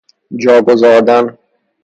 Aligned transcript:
جا 0.41 0.61
گذاردن 0.67 1.37